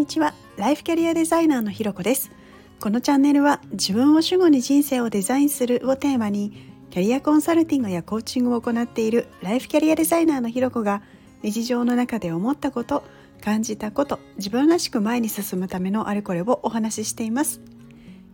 [0.00, 0.32] にちは。
[0.56, 2.30] ライフキャリアデザイナーのひろこです。
[2.80, 11.02] このチャンネルは自分を主語に人生をデザインするをテーマにキャリアコンサルティングやコーチングを行っているライフキャリアデザイナーのひろこが
[11.42, 13.04] 日常の中で思ったこと
[13.42, 17.60] 感じたこと自分らしく前に進むためのあれこれをお話ししています。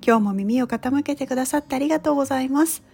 [0.07, 2.85] 今日も耳を傾けてくださってありがとうございます。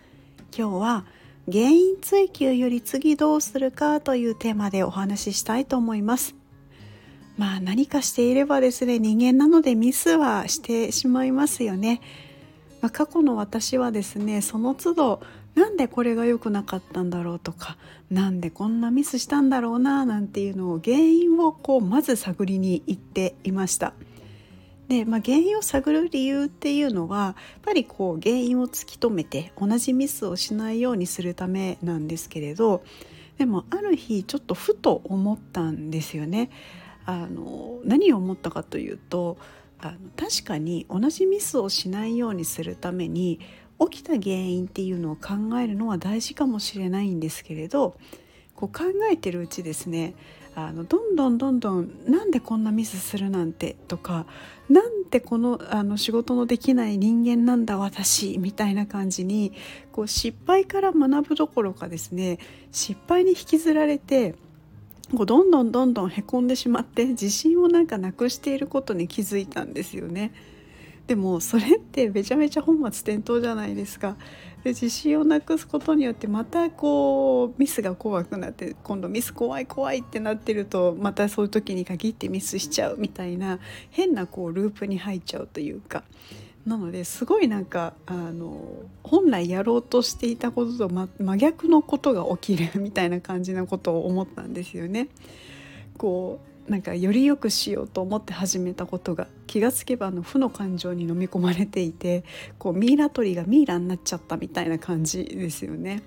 [0.57, 1.04] 今日は
[1.46, 6.41] 原因追求より次どうするかというテーマでお話ししたいと思います。
[7.36, 12.00] まあ何かしていればですね人間なのでミスはしてしまいますよね、
[12.80, 15.22] まあ、過去の私はですねその都度
[15.55, 17.77] なんでこれが良くなかったんだろうとか
[18.10, 23.92] なんでこんなミスしたんだろうななんていうのを原因をこうまず探りに行っていました。
[24.88, 32.83] で、まあ、原因を探る理由っていうのはやっぱりこう原因を突き止めて同じミスをしないようにするためなんですけれど
[33.38, 36.50] でもある日ちょっとふと思ったんですよね。
[37.05, 39.36] あの何を思ったかというと
[39.81, 43.41] あの確かに同じミスをしないようにするために
[43.91, 47.97] 起きた原因っていうのを考えるのは大事かもしれないんですけれど
[48.55, 50.14] こう考えてるうちですね
[50.55, 54.27] あのどんどんどんどんなんでこんなミスするなんてとか
[54.69, 59.53] なんてこのあの仕事のできない人間なんだ私みたいな感じに
[59.92, 62.39] こう失敗から学ぶどころかですね
[62.70, 64.34] 失敗に引きずられて
[65.16, 70.32] こうどんどんどんどんへこんでしまって自信をなんかなくしていることに気づいたんですよね。
[71.06, 74.16] でもそれってめちゃめちゃ本末転倒じゃないですか。
[74.64, 83.58] で自信をなくすことによってまたこうミスが怖くなって今度ミス怖い怖いってなってるとまたそういう時に限ってミスしちゃうみたいな
[83.90, 86.05] 変なこうループに入っちゃうというか。
[86.66, 88.62] なのですごいなんかあの
[89.02, 95.08] 本来やろうとしていたことと真真逆のことが起きるみたいな感じなことを思ったんですよね。
[95.98, 102.22] こうなんかより良くしようと思って始めたことが気がつけばの負の感情に飲み込まれていて
[102.58, 106.02] こうミイラ取りがミイラになっちゃったみたいな感じですよね。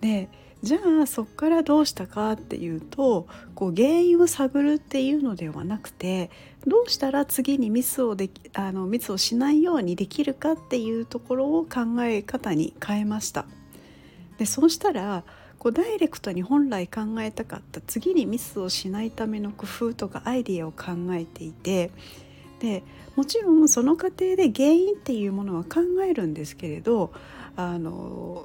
[0.00, 0.30] で
[0.62, 6.30] じゃあそこからどうしたかっていうとこう原因を探るっていうのではなくて
[6.66, 13.44] どうしたら次にミスをできあのミスをしないようにできるかっていうところを考え方に変えました。
[14.38, 15.24] でそうしたら
[15.58, 21.90] こうダイレクトに本来考えたかった次にミスをしないための工夫とかアイディアを考えていて
[22.60, 22.82] で
[23.14, 27.12] もちろんその過程で原因っていうものは考えるんですけれど
[27.56, 28.44] あの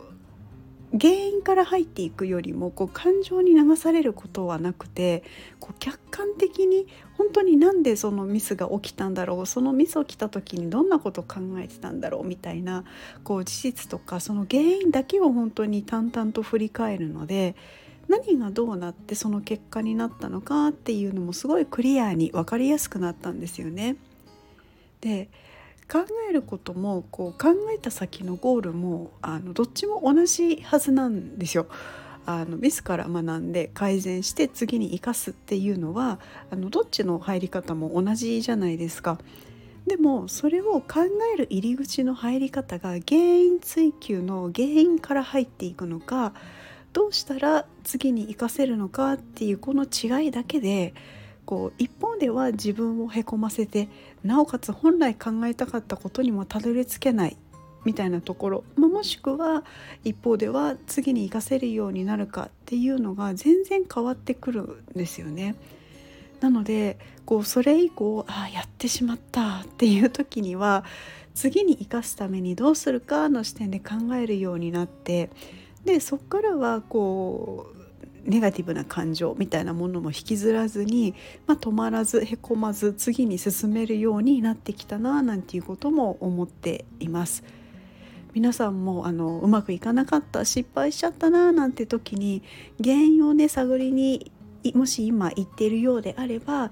[1.00, 5.24] 原因から入っていくよりもこう感情に流されることはなくて
[5.60, 6.88] こう客観的に
[7.18, 12.84] 本当になんでそのミスが起きたんだろうそのミス起きた時にどんなことを考えてたんだろうみたいな
[13.24, 17.56] こう事実とかその原因だけを本当に淡々と振り返るので
[18.10, 23.96] 何がどうなってその結果になったのかっていうのもすごいクリアに分かりやすくなったんですよね。
[25.00, 25.30] で
[25.92, 31.68] 考えることもこう考えた先のゴールもあのどっちも同じはずなんですよ。
[32.26, 36.20] あのミスから学んで改善して次に生かすっていうのは
[36.52, 39.18] あのどっちの入り方も同じじゃないですか。
[39.86, 46.34] でもそれを考える入り口の入り方が原因追求の原因から入っていくのか
[46.94, 50.94] どうしたら次に生かせるのかっていうこの違いだけで
[51.52, 53.90] こう一方では自分をへこませて
[54.24, 57.36] なおかつ本来考えたかったことにもたどり着けない
[57.84, 59.66] みたいなところ、ま、もしくは
[60.06, 65.56] 一方では次に生かせるようになるかっていうのが全然変わってくるんですよね。
[66.40, 70.86] なのでこうそれ以降ああやってしまったっていう時には
[71.36, 75.30] 次に生かすためにどうするかの視点で考えるようになって
[75.84, 77.81] でそこからはこう
[78.26, 81.16] ネガティブな感情みたいなものも引きずらずに、
[81.48, 87.44] まあ、止まらずへこまず次に進めるようになってきたななんていうことも思っています。
[88.34, 92.44] 皆さんもあのうまくいかなかった失敗しちゃったななんて時に
[92.82, 94.32] 原因をね探りに
[94.74, 96.72] もし今言っているようであれば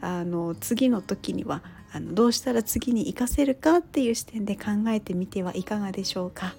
[0.00, 1.62] あの次の時には
[1.92, 6.54] あのどうしたら次に生かせるかっていう視点で考えてみてはいかがでしょうか。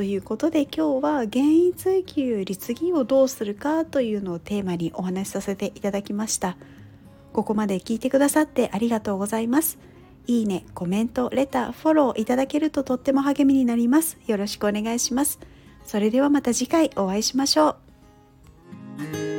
[0.00, 6.56] ということで今日は原因追求より次をどうするかというのをテーマにお話しさせていただきました。
[7.34, 9.78] ここまで聞いてくださってありがとうございます。
[10.26, 14.16] いいね、コメント、レター、フォローいただけるととっても励みになります。
[14.26, 15.38] よろしくお願いします。
[15.84, 17.76] それではまた次回お会いしましょ
[19.26, 19.29] う。